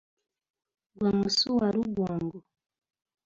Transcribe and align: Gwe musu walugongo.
Gwe 0.97 1.09
musu 1.19 1.47
walugongo. 1.59 2.37